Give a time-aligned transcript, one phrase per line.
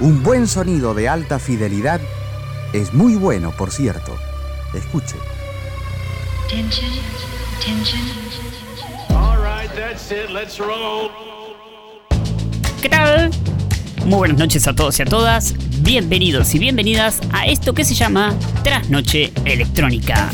[0.00, 2.00] Un buen sonido de alta fidelidad
[2.72, 4.16] es muy bueno, por cierto.
[4.72, 5.16] Escuche.
[12.80, 13.30] ¿Qué tal?
[14.04, 15.54] Muy buenas noches a todos y a todas.
[15.82, 20.30] Bienvenidos y bienvenidas a esto que se llama Trasnoche Electrónica.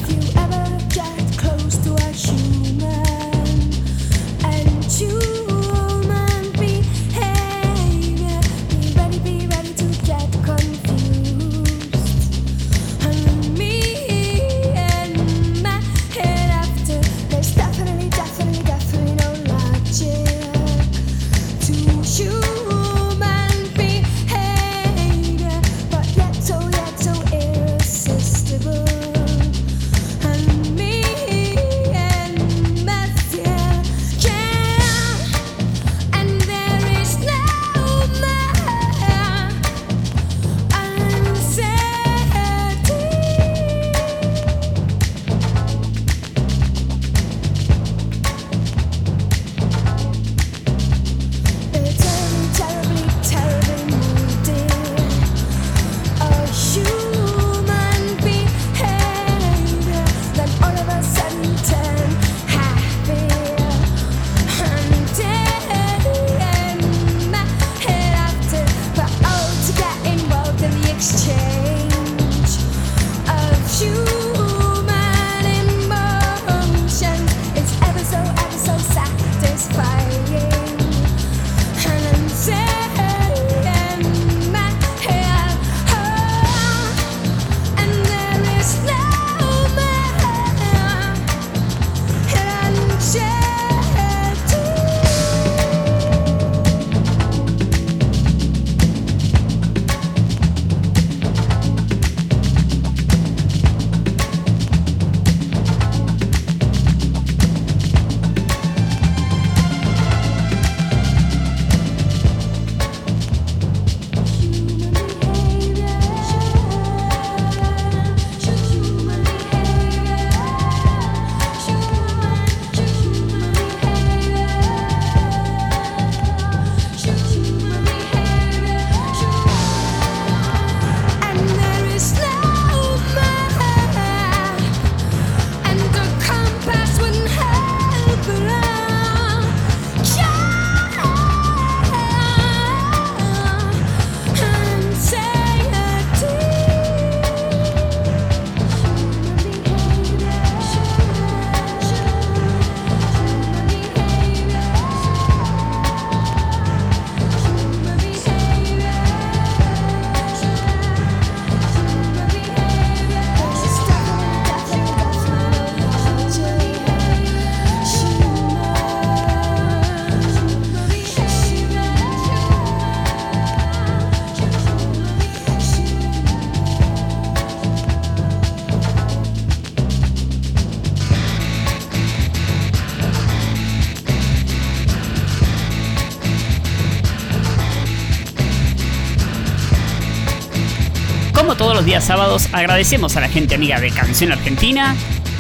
[192.02, 194.96] Sábados agradecemos a la gente amiga de Canción Argentina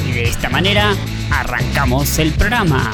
[0.08, 0.94] y de esta manera
[1.30, 2.92] arrancamos el programa.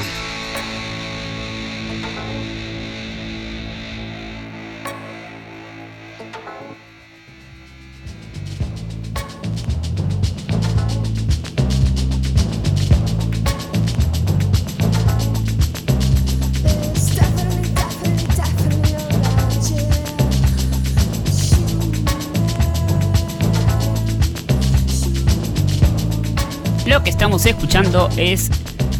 [26.91, 28.49] Lo que estamos escuchando es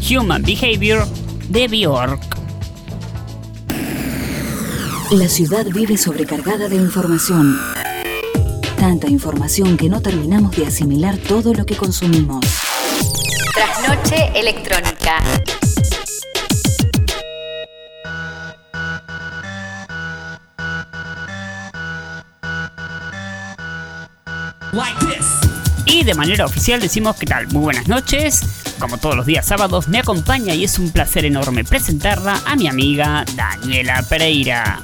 [0.10, 1.06] Human Behavior
[1.50, 2.22] de Bjork.
[5.12, 7.60] La ciudad vive sobrecargada de información.
[8.80, 12.46] Tanta información que no terminamos de asimilar todo lo que consumimos.
[13.54, 15.18] Trasnoche electrónica.
[26.02, 28.42] Y de manera oficial decimos que tal, muy buenas noches.
[28.80, 32.68] Como todos los días sábados me acompaña y es un placer enorme presentarla a mi
[32.68, 34.82] amiga Daniela Pereira.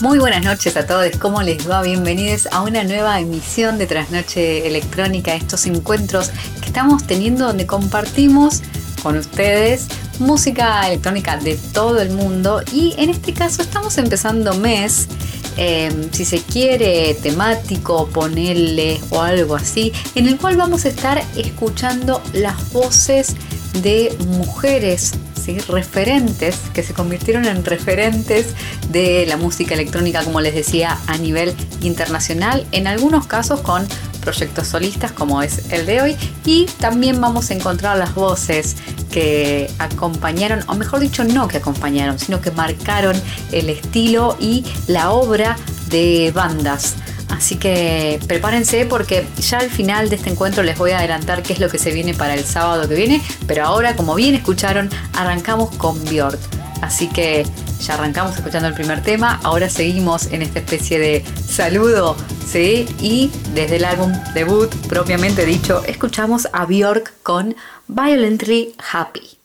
[0.00, 1.82] Muy buenas noches a todos, ¿cómo les va?
[1.82, 6.30] Bienvenidos a una nueva emisión de Trasnoche Electrónica, estos encuentros
[6.62, 8.62] que estamos teniendo donde compartimos
[9.02, 9.88] con ustedes
[10.18, 15.08] música electrónica de todo el mundo y en este caso estamos empezando mes
[15.56, 21.22] eh, si se quiere, temático, ponerle o algo así, en el cual vamos a estar
[21.36, 23.34] escuchando las voces
[23.82, 25.12] de mujeres
[25.44, 25.58] ¿sí?
[25.58, 28.48] referentes que se convirtieron en referentes
[28.90, 33.86] de la música electrónica, como les decía, a nivel internacional, en algunos casos con
[34.24, 38.76] proyectos solistas como es el de hoy y también vamos a encontrar las voces
[39.10, 43.20] que acompañaron, o mejor dicho, no que acompañaron, sino que marcaron
[43.52, 45.56] el estilo y la obra
[45.88, 46.96] de bandas.
[47.28, 51.52] Así que prepárense porque ya al final de este encuentro les voy a adelantar qué
[51.52, 54.90] es lo que se viene para el sábado que viene, pero ahora, como bien escucharon,
[55.14, 56.38] arrancamos con Björk.
[56.80, 57.46] Así que
[57.84, 62.16] ya arrancamos escuchando el primer tema, ahora seguimos en esta especie de saludo,
[62.46, 62.86] ¿sí?
[63.00, 67.54] Y desde el álbum debut, propiamente dicho, escuchamos a Björk con
[67.88, 69.38] Violently Happy.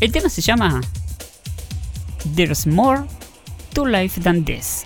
[0.00, 0.80] El tema se llama
[2.34, 3.04] There's More
[3.72, 4.84] to Life Than This.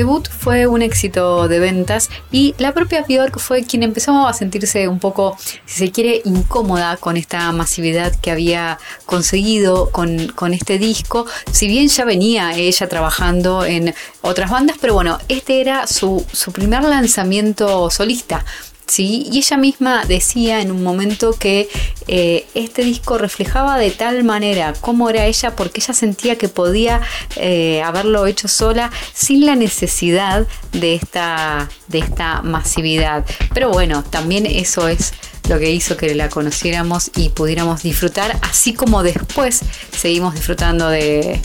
[0.00, 4.88] Debut fue un éxito de ventas y la propia Björk fue quien empezó a sentirse
[4.88, 10.78] un poco, si se quiere, incómoda con esta masividad que había conseguido con, con este
[10.78, 11.26] disco.
[11.52, 16.50] Si bien ya venía ella trabajando en otras bandas, pero bueno, este era su, su
[16.50, 18.46] primer lanzamiento solista.
[18.90, 19.28] ¿Sí?
[19.30, 21.68] Y ella misma decía en un momento que
[22.08, 27.00] eh, este disco reflejaba de tal manera cómo era ella, porque ella sentía que podía
[27.36, 33.24] eh, haberlo hecho sola sin la necesidad de esta, de esta masividad.
[33.54, 35.12] Pero bueno, también eso es
[35.48, 39.60] lo que hizo que la conociéramos y pudiéramos disfrutar, así como después
[39.96, 41.40] seguimos disfrutando de,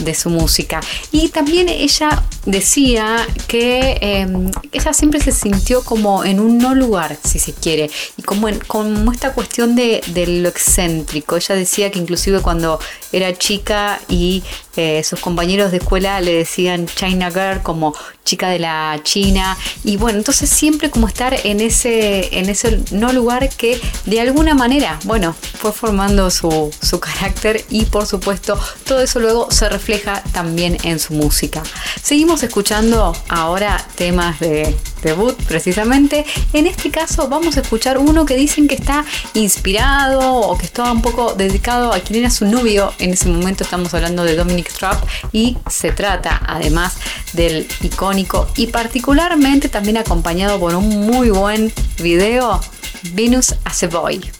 [0.00, 0.80] de su música.
[1.12, 7.16] Y también ella decía que em, ella siempre se sintió como en un no lugar,
[7.22, 10.02] si se quiere, y como, en, como esta cuestión de,
[10.42, 11.36] lo excéntrico.
[11.36, 12.78] Ella decía que inclusive cuando
[13.12, 14.42] era chica y
[14.76, 17.94] eh, sus compañeros de escuela le decían China Girl como
[18.24, 23.12] chica de la China y bueno entonces siempre como estar en ese en ese no
[23.12, 29.00] lugar que de alguna manera bueno fue formando su, su carácter y por supuesto todo
[29.00, 31.62] eso luego se refleja también en su música.
[32.02, 36.26] Seguimos escuchando ahora temas de debut precisamente.
[36.52, 40.92] En este caso vamos a escuchar uno que dicen que está inspirado o que estaba
[40.92, 42.92] un poco dedicado a quien era su novio.
[42.98, 46.96] En ese momento estamos hablando de Dominic Trapp y se trata además
[47.32, 52.60] del icónico y particularmente también acompañado por un muy buen video
[53.14, 54.39] Venus as a Boy.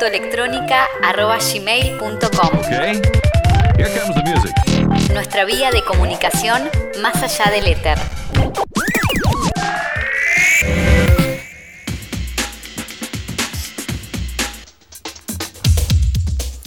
[0.00, 3.00] trasnoche.electrónica.gmail.com Okay.
[3.76, 4.54] Here comes the music.
[5.12, 6.70] Nuestra vía de comunicación
[7.02, 7.98] más allá del éter.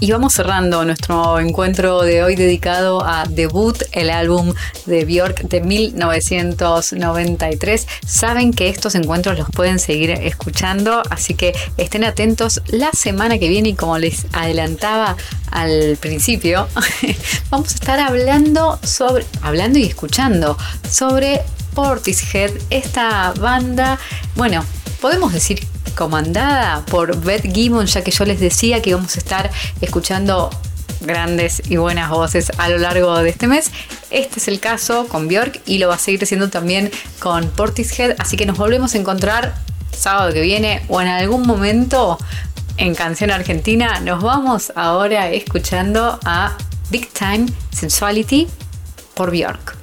[0.03, 4.53] Y vamos cerrando nuestro encuentro de hoy dedicado a Debut, el álbum
[4.85, 7.87] de Björk de 1993.
[8.05, 13.47] Saben que estos encuentros los pueden seguir escuchando, así que estén atentos la semana que
[13.47, 15.15] viene y como les adelantaba
[15.51, 16.67] al principio,
[17.49, 20.57] vamos a estar hablando sobre hablando y escuchando
[20.89, 21.43] sobre
[21.75, 23.97] Portishead, esta banda,
[24.35, 24.65] bueno,
[25.03, 29.51] podemos decir comandada por Beth Gibbon, ya que yo les decía que íbamos a estar
[29.81, 30.49] escuchando
[31.01, 33.69] grandes y buenas voces a lo largo de este mes.
[34.11, 36.89] Este es el caso con Björk y lo va a seguir siendo también
[37.19, 39.55] con Portishead, así que nos volvemos a encontrar
[39.91, 42.17] sábado que viene o en algún momento
[42.77, 43.99] en Canción Argentina.
[43.99, 46.55] Nos vamos ahora escuchando a
[46.91, 48.47] Big Time Sensuality
[49.15, 49.82] por Björk.